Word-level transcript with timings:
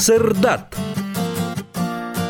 Сырдат. 0.00 0.74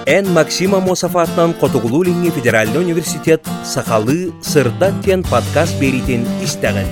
Эн 0.05 0.27
Максима 0.33 0.81
Мосафатнан 0.81 1.55
Котугулулинги 1.55 2.31
Федеральный 2.31 2.81
университет 2.81 3.47
Сахалы 3.65 4.33
Сырдат 4.43 4.95
тен 5.05 5.23
подкаст 5.23 5.79
беритин 5.79 6.27
истеген. 6.43 6.89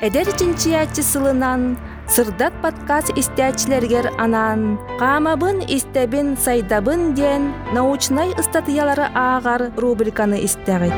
Эдер 0.00 0.26
чинчиячы 0.38 1.02
сылынан 1.02 1.76
Сырдат 2.08 2.54
подкаст 2.62 3.10
истячилергер 3.18 4.12
анан 4.16 4.78
Камабын 5.00 5.58
истебин 5.66 6.36
сайдабын 6.36 7.14
ден 7.14 7.52
научнай 7.74 8.30
статьялары 8.44 9.10
ағар 9.12 9.72
рубриканы 9.76 10.38
истегит. 10.44 10.94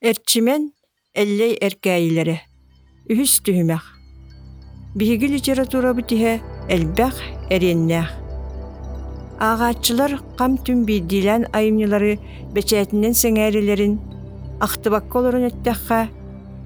Эрчимен 0.00 0.72
эллей 1.14 1.58
эркәйиләре. 1.60 2.38
Үһүс 3.12 3.40
түһүмәх. 3.44 3.84
Биһиги 4.96 5.28
литература 5.28 5.92
битиһе 5.92 6.38
элбәх 6.72 7.18
эреннәх. 7.52 8.08
Ағатчылар 9.42 10.16
қам 10.38 10.56
түн 10.64 10.86
бидилән 10.88 11.48
айымнылары 11.52 12.14
бәчәтінен 12.54 13.16
сәңәрелерін 13.18 13.98
ақтыбакка 14.64 15.20
оларын 15.20 15.48
өттәққа 15.50 16.00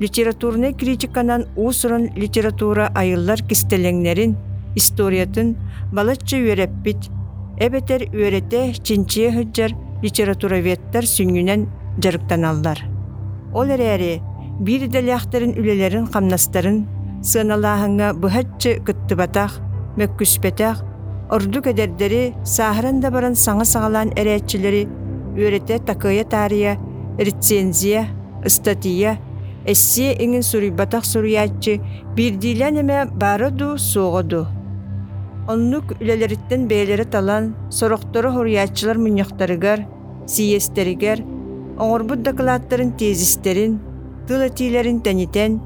литературный 0.01 0.75
критиканан 0.75 1.47
уусуран 1.57 2.11
литература 2.15 2.91
айыллар 2.95 3.43
кистелеңнерин 3.49 4.37
историятын 4.77 5.55
балаччы 5.93 6.43
үөреппит 6.45 7.09
эбетер 7.59 8.07
үөрете 8.13 8.67
чинчие 8.85 9.33
хыджар 9.33 9.73
литератураветтер 10.05 11.09
сүңүнен 11.09 11.65
жарыктаналлар 12.05 12.85
ол 13.57 13.73
эрээри 13.73 14.21
биир 14.59 14.89
дэлэхтерин 14.89 15.53
үлелерин 15.61 16.07
камнастарын 16.09 16.79
сыаналааһыңа 17.21 18.13
быһаччы 18.23 18.79
кыттыбатах 18.87 19.59
мөккүспетах 20.01 20.83
орду 21.31 21.61
сааһыран 22.45 23.01
да 23.01 23.11
баран 23.11 23.35
саҥа 23.35 23.65
саҕалаан 23.65 24.11
эрээччилери 24.17 24.89
үөрете 25.37 25.79
такыя 25.79 26.25
таария 26.25 26.79
рецензия 27.19 28.09
статья 28.47 29.19
эссие 29.67 30.15
иңин 30.25 30.43
суруйбатах 30.43 31.05
суруяаччы 31.05 31.81
биирдиилэн 32.17 32.81
эме 32.81 32.99
баараду 33.13 33.77
суоҕоду 33.77 34.47
оннук 35.49 36.01
үлэлериттен 36.01 36.67
бээлери 36.69 37.05
талан 37.05 37.55
сорохтору 37.71 38.31
хуруяаччылар 38.33 38.99
муньяхтарыгар 38.99 39.85
сиестеригер 40.27 41.19
оҥорбут 41.79 42.23
докладтарын 42.23 42.93
тезистерин 42.93 43.81
тыл 44.27 44.41
этиилерин 44.49 45.01
тэнитен 45.07 45.61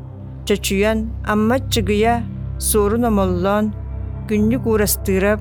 чочуян 0.46 0.98
аммат 1.32 1.62
чыгыя 1.72 2.14
суурун 2.58 3.04
омоллоон 3.10 3.72
күннүк 4.28 4.66
уурастыырап 4.66 5.40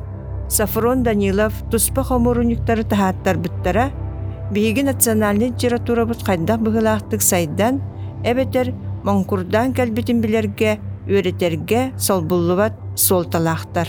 Сафрон 0.49 1.03
Данилов 1.03 1.53
туспа 1.69 2.03
хомурунюктары 2.03 2.83
таһааттарбыттара 2.83 3.91
биһиги 4.51 4.81
национальный 4.81 5.49
литературабыт 5.49 6.23
хайдах 6.23 6.59
быһылаахтык 6.61 7.21
сайдан 7.21 7.81
эбетер 8.23 8.73
монкурдан 9.03 9.73
кэлбитин 9.73 10.21
билерге 10.21 10.79
үөретерге 11.07 11.91
солбуллубат 11.97 12.73
суолталаахтар 12.95 13.87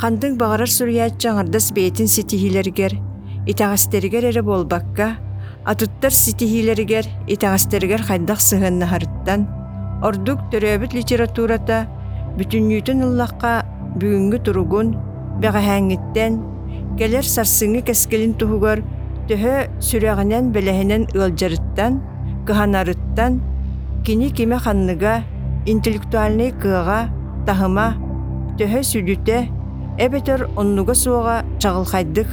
хандың 0.00 0.40
бағарар 0.40 0.70
сурьяатчаң 0.78 1.44
ардас 1.44 1.70
бейтин 1.76 2.08
ситихилергер 2.08 2.98
итаҕастеригер 3.46 4.24
эре 4.30 4.42
болбакка 4.42 5.16
атыттар 5.66 6.12
ситихилергер 6.14 7.06
итаҕастеригер 7.34 8.02
хайдах 8.08 8.40
сыһыннаһарыттан 8.48 9.40
ордук 10.06 10.38
төрөбүт 10.52 10.92
литературата 10.94 11.78
бүтүннүүтүн 12.38 13.02
ыллакка 13.06 13.52
бүгүнгү 13.98 14.38
туругун 14.46 14.88
бэҕэһээҥҥиттэн 15.42 16.32
келер 16.98 17.26
сарсыҥҥы 17.34 17.82
кэскелин 17.88 18.32
туһугар 18.38 18.78
төһө 19.28 19.54
сүрэҕинэн 19.86 20.44
бэлэһинэн 20.54 21.02
ыалдьарыттан 21.18 21.92
кыһанарыттан 22.46 23.32
кини 24.04 24.28
киме 24.36 24.58
ханныга 24.64 25.14
интеллектуальный 25.72 26.50
кыаҕа 26.62 27.00
таһыма 27.46 27.88
төһө 28.58 28.80
сүлүтэ 28.90 29.38
эбетер 30.04 30.40
оннуга 30.60 30.94
суоҕа 30.94 31.36
чаҕылхайдык 31.60 32.28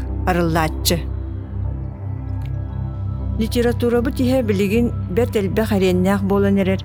литературабы 3.39 4.11
тиһэ 4.11 4.43
билигин 4.43 4.91
бэрт 5.15 5.35
элбэх 5.35 5.71
ареннээх 5.71 6.21
буолан 6.23 6.57
эрер. 6.61 6.81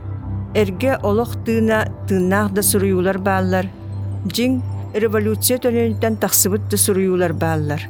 Эрге 0.54 0.96
олох 1.02 1.36
тыына 1.44 1.78
тыыннаах 2.08 2.52
да 2.52 2.62
суруйуулар 2.62 3.18
бааллар. 3.18 3.66
Дьиҥ 4.24 4.62
революция 4.94 5.58
төлөнүттэн 5.58 6.16
тахсыбыт 6.16 6.68
да 6.70 6.76
суруйуулар 6.76 7.32
бааллар. 7.32 7.82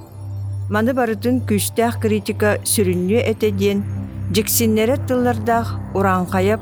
Маны 0.70 0.92
барытын 0.92 1.41
күстээх 1.48 2.00
критика 2.02 2.58
сүрүннүө 2.64 3.20
эте 3.30 3.50
диэн. 3.50 3.84
Дьиксиннере 4.34 4.97
тыллардаах 5.06 5.78
ураанхайап 5.94 6.60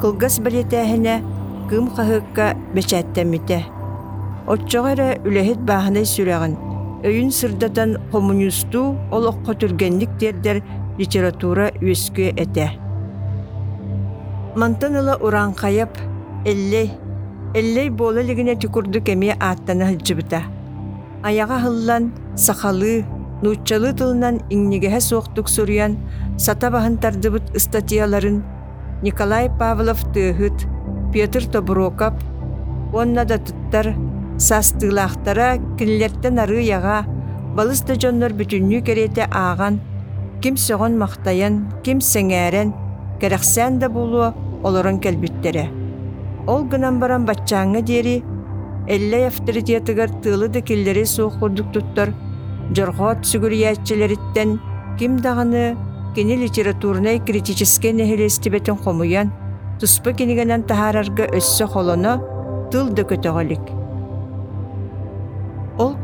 кылгас 0.00 0.38
билетээһине 0.38 1.22
кыым 1.68 1.90
хаһыыкка 1.94 2.56
бэчээттэммите 2.74 3.58
отчоҕо 4.52 4.92
үлэһит 5.28 5.60
бааһынай 5.68 6.06
сүрэҕин 6.14 6.54
өйүн 7.08 7.30
сырдатан 7.38 7.90
коммунистуу 8.12 8.96
олоххо 9.16 9.52
түргенник 9.60 10.10
диэрдэр 10.20 10.58
литература 10.98 11.70
үөскүө 11.82 12.34
эте 12.38 12.68
Мантан 14.54 14.94
ыла 15.00 15.16
ураанхайап 15.18 15.96
эллей 16.46 16.92
эллей 17.54 17.88
буола 17.90 18.22
лигине 18.22 18.54
түкурду 18.54 19.00
кемие 19.02 19.34
ааттана 19.34 19.88
хылжыбыта 19.90 20.44
аяга 21.22 21.58
хыллан 21.64 22.12
сахалы 22.36 23.04
нууччалы 23.42 23.90
тылынан 23.98 24.38
иңнигеһе 24.54 25.00
суохтук 25.00 25.50
суруян 25.50 25.96
сата 26.38 26.70
баһын 26.70 27.00
тардыбыт 27.02 27.50
статьяларын 27.64 28.44
Николай 29.02 29.50
Павлов 29.58 30.04
тыахыт 30.14 30.68
Петр 31.12 31.42
Тоброков 31.46 32.14
онна 32.92 33.24
да 33.24 33.38
туттар 33.38 33.96
састыылаахтара 34.38 35.58
кинилерттен 35.78 36.38
ары 36.38 36.62
яга 36.62 37.02
балыс 37.56 37.82
да 37.82 37.98
бүтүннүү 37.98 38.80
керете 38.86 39.26
ааган 39.30 39.80
ким 40.44 40.56
соҕон 40.66 40.94
мактаян 41.02 41.54
ким 41.84 41.98
сеңээрен 42.12 42.68
кэрэхсээн 43.20 43.74
да 43.80 43.88
булуо 43.88 44.28
олорон 44.66 44.96
кэлбиттере 45.04 45.66
ол 46.52 46.62
гынан 46.72 47.00
баран 47.00 47.22
баччааҥҥа 47.28 47.80
диэри 47.88 48.16
эллэй 48.94 49.24
авторитетыгар 49.30 50.10
тыылы 50.22 50.48
да 50.54 50.60
киллери 50.68 51.04
суох 51.14 51.38
курдук 51.40 51.68
туттар 51.72 52.08
жорхоот 52.76 53.20
сүгүрүйээччилериттен 53.30 54.50
ким 54.98 55.12
даҕаны 55.24 55.64
кини 56.14 56.36
литературнай 56.44 57.16
критический 57.28 57.92
нэһилиэстибэтин 57.98 58.76
хомуян 58.84 59.32
туспа 59.80 60.10
кинигэнэн 60.18 60.62
таһаарарга 60.68 61.24
өссө 61.38 61.64
холоно 61.72 62.12
тыл 62.70 62.86
Ол 62.92 63.83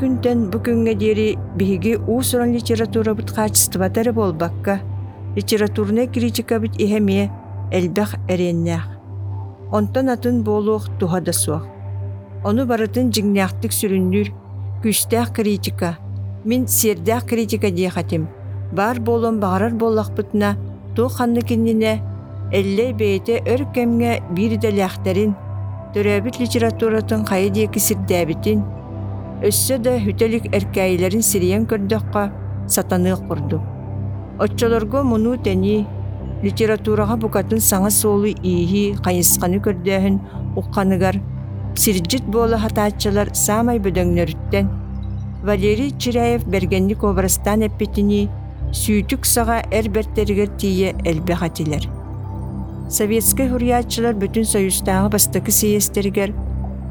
күнтен 0.00 0.48
бу 0.52 0.58
күнгө 0.64 0.94
диэри 1.02 1.28
биһиги 1.56 1.96
уусуран 1.96 2.54
литература 2.56 3.14
бут 3.14 3.30
хаачыстыбатары 3.36 4.12
болбакка 4.12 4.80
литературный 5.36 6.06
критика 6.06 6.58
бит 6.58 6.80
иһэмие 6.80 7.30
элбэх 7.72 8.16
эреннээх 8.28 9.00
онтон 9.72 10.08
атын 10.08 10.42
буолуох 10.42 10.88
туха 10.98 11.20
да 11.20 11.32
суох. 11.32 11.64
Ону 12.44 12.66
барытын 12.66 13.12
жиңнээхтик 13.14 13.72
сүрүннүр 13.72 14.32
күстээх 14.82 15.32
критика. 15.36 15.98
Мин 16.44 16.66
сиэрдээх 16.66 17.26
критика 17.28 17.70
диэхатим 17.70 18.28
бар 18.72 19.00
болон 19.00 19.40
бағарар 19.40 19.74
боллахпытына 19.74 20.56
туу 20.96 21.08
ханны 21.08 21.42
киннине 21.42 22.00
эллей 22.52 22.92
бэйте 22.92 23.42
өр 23.46 23.66
кемге 23.74 24.22
биир 24.34 24.56
дэлээхтерин 24.58 25.34
төрөбүт 25.94 26.40
литературатын 26.40 27.26
хайы 27.26 27.50
диэки 27.50 27.78
сирдээбитин 27.78 28.64
өссө 29.46 29.78
да 29.80 29.96
хүтелик 30.04 30.50
эркәйләрин 30.56 31.22
сириен 31.24 31.66
көрдөккө 31.70 32.26
сатанык 32.68 33.22
курду. 33.28 33.60
Отчолорго 34.40 35.02
муну 35.04 35.36
тени 35.36 35.86
литератураға 36.42 37.16
букатын 37.20 37.60
саңа 37.60 37.90
солу 37.92 38.30
иихи 38.32 38.84
кайысканы 39.04 39.60
көрдөһүн 39.64 40.20
укканыгар 40.60 41.20
сиржит 41.76 42.26
болы 42.28 42.58
хатаачылар 42.60 43.34
самай 43.34 43.80
бөдөңнөрүттен 43.80 44.70
Валерий 45.42 45.94
Чиряев 45.98 46.44
бергенник 46.44 47.04
обрастан 47.04 47.64
эппетини 47.64 48.26
сүйтүк 48.76 49.24
саға 49.24 49.62
эрбертеригер 49.72 50.50
тие 50.60 50.92
элбехатилер. 51.08 51.86
Советский 52.92 53.48
хуриячылар 53.48 54.18
бүтүн 54.20 54.44
союзтағы 54.44 55.08
бастакы 55.14 55.54
сиестеригер 55.54 56.34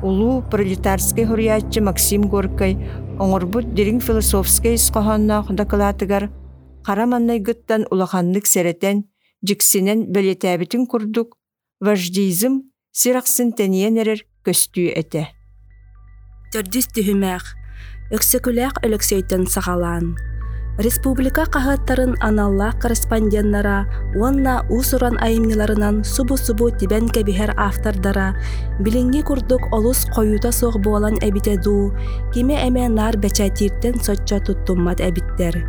улуу 0.02 0.42
пролетарский 0.42 1.26
хуриячы 1.26 1.82
Максим 1.82 2.30
Горкай 2.30 2.78
оңорбут 3.20 3.74
дирин 3.74 4.00
философский 4.00 4.76
исқохонноох 4.76 5.52
докладыгар 5.52 6.30
хараманнай 6.84 7.40
гыттан 7.40 7.86
улаханнык 7.92 8.48
серетен 8.48 9.04
жиксинен 9.44 10.06
белетәбитин 10.08 10.88
курдук 10.88 11.36
важдизм 11.80 12.62
сираксын 12.92 13.52
тәниен 13.52 14.00
эрер 14.00 14.24
көстүү 14.48 14.96
эте. 14.96 15.28
Төрдүс 16.54 16.90
түһүмәк, 16.96 17.46
өксөкүләк 18.16 18.82
өлөксөйтөн 18.88 19.46
сағалан. 19.52 20.16
Республика 20.80 21.44
қағаттарын 21.44 22.14
аналла 22.24 22.70
корреспонденттара, 22.80 23.82
онна 24.16 24.62
усуран 24.72 25.18
айымныларынан 25.20 26.06
субу-субу 26.08 26.70
тибен 26.72 27.10
кәбихер 27.12 27.52
автордара, 27.60 28.30
билинги 28.80 29.20
курдук 29.28 29.66
олус 29.76 30.06
қойута 30.16 30.54
соқ 30.56 30.78
болан 30.86 31.20
әбитеду, 31.20 31.92
кеме 32.32 32.62
әме 32.64 32.88
нар 32.88 33.20
бәчәтиртен 33.20 34.00
сотча 34.00 34.40
туттуммат 34.40 35.04
әбиттер. 35.04 35.60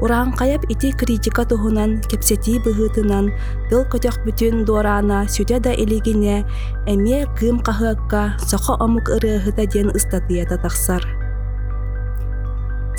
Ураан 0.00 0.32
қаяп 0.32 0.64
ити 0.72 0.94
критика 0.96 1.44
туһунан 1.44 2.00
кепсети 2.08 2.56
быһыытынан 2.64 3.28
тыл 3.68 3.84
көтөх 3.92 4.22
бүтүн 4.24 4.64
дуораана 4.64 5.24
сүтэ 5.28 5.60
да 5.68 5.76
илигине 5.76 6.44
эмиэ 6.88 7.28
кыым 7.36 7.60
каһыакка 7.60 8.40
сохо 8.40 8.76
омук 8.80 9.08
ырыаһыта 9.08 9.68
диэн 9.68 9.92
ыстатыйата 9.92 10.56
тахсар. 10.56 11.15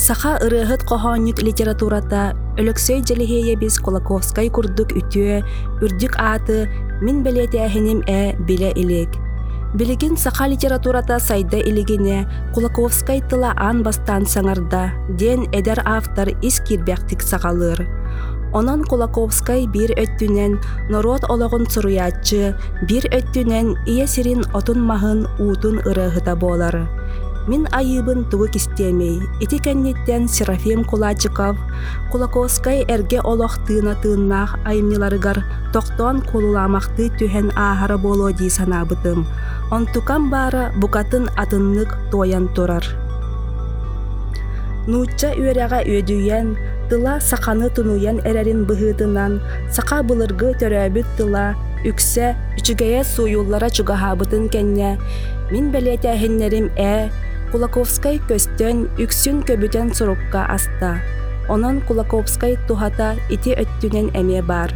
Саха 0.07 0.39
ырыаһыт 0.45 0.81
коһоонньук 0.89 1.39
литературата 1.47 2.31
өлөксөй 2.59 3.03
дьэлиһиэйэ 3.07 3.59
бис 3.59 3.75
Колаковскай 3.85 4.47
курдук 4.55 4.95
үтүө 4.99 5.43
үрдүк 5.83 6.13
ааты 6.15 6.71
мин 7.03 7.17
белиэтээһиним 7.25 7.99
э 8.07 8.39
билэ 8.47 8.71
илик. 8.81 9.11
Билигин 9.75 10.15
саха 10.15 10.47
литературата 10.47 11.19
сайда 11.19 11.59
илигине 11.59 12.23
Кулаковскай 12.53 13.19
тыла 13.29 13.51
ан 13.57 13.83
бастан 13.83 14.23
саңарда, 14.23 14.95
эдер 15.51 15.83
автор 15.83 16.31
ис 16.41 16.61
кирбяктик 16.61 17.19
сағалыр. 17.21 17.83
Онон 18.53 18.87
Кулаковскай 18.87 19.67
бир 19.67 19.91
өттүнен 19.91 20.55
норот 20.89 21.27
ологун 21.27 21.67
суруячы, 21.67 22.55
бир 22.87 23.03
өттүнен 23.11 23.75
ие 23.85 24.07
сирин 24.07 24.45
отун 24.53 24.87
уутун 24.87 25.83
ырыһыта 25.83 26.35
болар. 26.39 26.96
Мин 27.47 27.63
айыбын 27.71 28.25
тугу 28.27 28.49
кистемей. 28.51 29.21
Ити 29.39 29.55
кәннеттен 29.63 30.27
Серафим 30.27 30.83
Кулачиков, 30.83 31.55
Кулаковскай 32.11 32.83
эрге 32.83 33.21
олох 33.23 33.55
тыына 33.65 33.95
тыыннаах 34.03 34.59
айымныларыгар 34.67 35.39
тоқтон 35.71 36.19
колуламақты 36.27 37.07
түһен 37.15 37.55
аахара 37.55 37.97
боло 37.97 38.33
дии 38.33 38.51
санаабытым. 38.51 39.23
Онтукан 39.71 40.29
баара 40.29 40.73
букатын 40.75 41.29
атыннык 41.37 41.95
тоян 42.11 42.51
турар. 42.51 42.83
Нуучча 44.87 45.31
үөрэҕэ 45.39 45.79
үөдүйэн, 45.87 46.47
тыла 46.89 47.19
сақаны 47.23 47.69
тунуян 47.71 48.19
эрерин 48.27 48.67
быһыытынан, 48.67 49.39
сақа 49.71 50.03
былыргы 50.03 50.51
төрөөбүт 50.59 51.07
тыла, 51.15 51.55
үксэ, 51.87 52.35
үчүгэйэ 52.59 53.03
суйуллара 53.03 53.69
чугаһаабытын 53.71 54.47
кэннэ, 54.51 54.91
мин 55.51 55.65
бэлиэтээһиннерим 55.71 56.71
э, 56.75 57.11
Кулаковскай 57.47 58.17
көстөн 58.27 58.81
үксүн 58.99 59.37
көбүтен 59.47 59.93
сурукка 59.95 60.41
аста. 60.51 60.97
Онон 61.47 61.77
Кулаковскай 61.87 62.57
тухата 62.67 63.13
ити 63.31 63.53
өттүнен 63.55 64.09
эме 64.19 64.41
бар. 64.43 64.73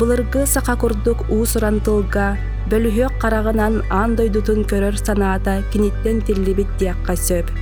Былыргы 0.00 0.42
сақа 0.50 0.74
курдук 0.82 1.22
уу 1.30 1.46
сурантылга, 1.46 2.32
бөлүһөк 2.72 3.20
карагынан 3.22 3.84
ан 3.94 4.16
дойдутун 4.18 4.66
көрөр 4.66 4.98
санаата 4.98 5.60
киниттен 5.70 6.18
тиллибит 6.26 6.74
диакка 6.82 7.14
сөп. 7.14 7.54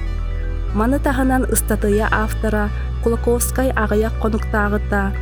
Маны 0.72 1.02
таһынан 1.04 1.44
ыстатыя 1.52 2.08
автора 2.10 2.70
Кулаковскай 3.04 3.70
агаяк 3.76 4.16
конуктаагыта 4.24 5.12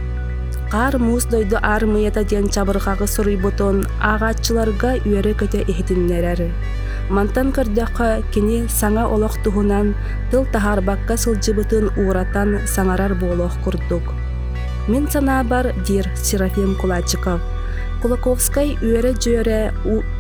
Қар 0.71 0.99
муус 0.99 1.27
дойду 1.27 1.59
армыйата 1.61 2.23
диэн 2.25 2.49
чабыргагы 2.55 3.07
суруйбутун 3.07 3.85
агаччыларга 4.01 4.97
үөрө 5.07 5.35
көтө 5.43 5.67
ихитиннерер. 5.71 6.41
Мантан 7.13 7.51
көрдөккө 7.53 8.23
кини 8.33 8.63
саңа 8.73 9.03
олох 9.13 9.35
туһунан 9.45 9.91
тыл 10.33 10.47
тахарбакка 10.53 11.19
сылжыбытын 11.21 11.91
ууратан 12.01 12.63
саңарар 12.65 13.13
болох 13.21 13.53
курдук. 13.65 14.15
Мин 14.89 15.09
санаа 15.13 15.45
бар 15.45 15.75
дир 15.85 16.09
Серафим 16.17 16.75
Кулачиков. 16.81 17.41
Кулаковскай 18.01 18.79
үөрэ 18.81 19.13
жөөрэ 19.21 19.61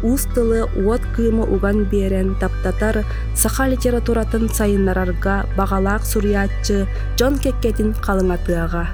уус 0.04 0.28
тылы 0.34 0.64
уот 0.84 1.00
кыымы 1.16 1.44
уган 1.56 1.84
биэрен 1.88 2.36
таптатар 2.36 3.04
саха 3.34 3.64
литературатын 3.68 4.48
сайыннарарга 4.48 5.46
багалаак 5.56 6.04
сурьяатчы 6.04 6.86
Джон 7.16 7.38
Кеккетин 7.38 7.96
калыңатыага. 8.04 8.84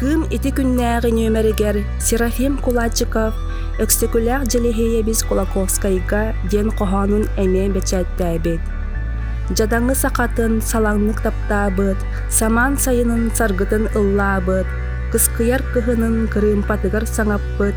Кым 0.00 0.24
ити 0.30 0.50
күннääҕи 0.56 1.10
нөмеригер 1.12 1.76
Серафим 2.00 2.56
Кулачиков 2.56 3.34
өксөкүлээх 3.82 4.42
дьэлиһиэйэ 4.50 5.00
бис 5.08 5.20
Кулаковскайга 5.28 6.36
диэн 6.50 6.68
коһоонун 6.78 7.24
эмиэ 7.42 7.72
бэчээттээбит. 7.74 8.60
Жадаңы 9.56 9.94
сақатын 9.96 10.60
салаңнык 10.62 11.24
таптаабыт, 11.24 11.98
саман 12.28 12.76
сайынын 12.78 13.32
саргытын 13.34 13.88
ыллаабыт, 13.98 14.68
кыскыяр 15.10 15.64
кыһынын 15.72 16.28
кырыымпатыгар 16.32 17.08
саңаппыт, 17.08 17.76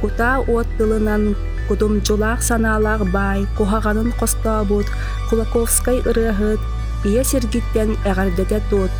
кутаа 0.00 0.40
уот 0.48 0.66
тылынан 0.78 1.36
кутумчулаах 1.68 2.42
санаалаах 2.42 3.06
бай, 3.12 3.46
кухаганын 3.56 4.10
костообут, 4.18 4.88
Кулаковскай 5.28 6.02
ырыаһыт, 6.08 6.60
ие 7.04 7.22
сиргиттен 7.24 7.90
эҕэрдэте 8.10 8.60
туут, 8.70 8.92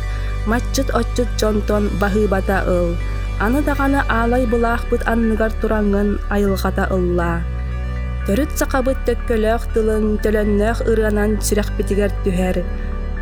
маччыт 0.47 0.89
оччут 0.99 1.29
дьонтон 1.39 1.89
баһыыбата 1.99 2.63
ыл, 2.67 2.95
аны 3.39 3.61
даҕаны 3.67 4.01
аалай 4.09 4.45
былаахпыт 4.45 5.01
анныгар 5.07 5.51
тураңҥын 5.61 6.09
айылҕата 6.35 6.85
ылла. 6.97 7.41
Төрүт 8.27 8.51
сақабыт 8.59 8.99
төккөлөөх 9.07 9.63
тылын 9.73 10.05
төлөннөөх 10.23 10.79
ырыанан 10.91 11.31
сүрэхпитигэр 11.45 12.11
түһэр, 12.23 12.57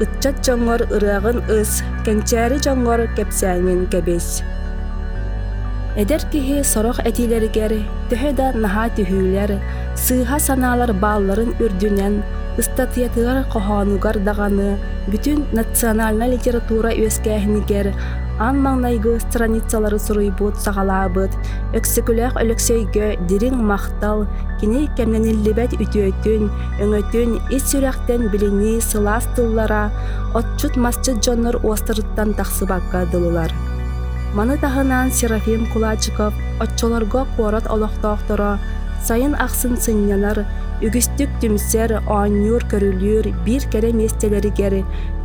ытчат 0.03 0.37
жоҥҥор 0.45 0.81
ырыагын 0.95 1.39
ыс, 1.57 1.81
кэнчээри 2.05 2.57
жоҥҥор 2.65 3.01
кэпсээҥин 3.17 3.81
кэбис. 3.91 4.43
Эдер 6.01 6.21
киһи 6.31 6.63
сорох 6.63 6.99
этилэригэр 7.09 7.73
төһө 8.09 8.31
да 8.39 8.47
наһаа 8.63 8.87
түһүүлэр, 8.95 9.51
сыыха 10.03 10.39
санаалар 10.39 10.93
баалларын 11.03 11.51
үрдүнэн, 11.63 12.15
ыстатыятыгар 12.61 13.43
коһоонугар 13.53 14.17
даганы, 14.27 14.77
бүтүн 15.11 15.39
национальна 15.51 16.29
литература 16.33 16.91
үөскээхинигэр, 16.95 17.87
ан 18.41 18.57
маңнайгы 18.65 19.19
страницалары 19.21 19.99
суруйбут 20.01 20.57
сагалаабыт, 20.63 21.35
өксөкүлээх 21.77 22.39
өлөксөйгө 22.41 23.09
дириң 23.29 23.59
мактал, 23.69 24.25
кини 24.61 24.87
кемнениллибет 24.97 25.75
үтүөтүн, 25.77 26.47
өңөтүн 26.81 27.37
ис 27.53 27.67
сүрэхтен 27.69 28.31
билини 28.33 28.79
сылаас 28.81 29.29
тыллара, 29.37 29.83
отчут 30.33 30.75
масчы 30.75 31.13
дьоннор 31.21 31.59
уостырыттан 31.61 32.33
тахсыбакка 32.39 33.05
дылылар. 33.13 33.53
Маны 34.33 34.57
таһынан 34.57 35.11
Серафим 35.11 35.67
Кулачиков 35.73 36.33
отчолорго 36.59 37.27
куорат 37.35 37.69
олохтоохторо, 37.69 38.57
сайын 39.05 39.35
ахсын 39.35 39.77
сыннянар, 39.77 40.45
үгүстүк 40.81 41.29
түмсер, 41.41 41.99
ооннюр 42.07 42.63
көрүлүр, 42.71 43.27
бир 43.45 43.65
кере 43.69 43.91
местелеригер, 43.93 44.81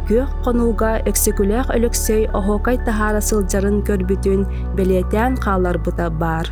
Күйөх 0.06 0.34
қонуға 0.46 0.90
өксікуләқ 1.10 1.72
өлөксөй 1.74 2.28
оһокай 2.38 2.76
тахара 2.86 3.18
сылжарын 3.18 3.80
көрбүтүн 3.88 4.44
белетән 4.78 5.34
қалар 5.42 5.80
бұта 5.82 6.06
бар. 6.20 6.46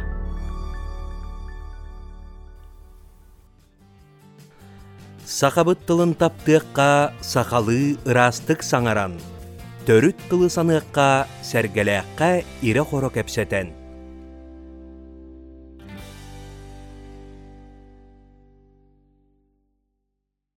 Сақабыт 5.22 5.86
тылын 5.86 6.16
таптыққа 6.18 6.88
сақалы 7.22 7.94
ырастық 8.10 8.66
саңаран. 8.66 9.14
Төрүт 9.86 10.26
тылы 10.26 10.50
саныққа 10.50 11.08
сәргеләққа 11.46 12.34
ире 12.66 12.82
хоро 12.82 13.14
кәпсетен. 13.14 13.83